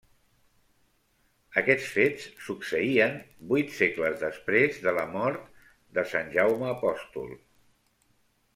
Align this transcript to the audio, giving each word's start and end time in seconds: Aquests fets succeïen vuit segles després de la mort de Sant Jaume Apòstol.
Aquests 1.61 1.89
fets 1.97 2.25
succeïen 2.45 3.13
vuit 3.53 3.77
segles 3.81 4.17
després 4.23 4.81
de 4.87 4.95
la 5.01 5.05
mort 5.17 5.47
de 5.99 6.07
Sant 6.15 6.33
Jaume 6.39 6.73
Apòstol. 6.75 7.33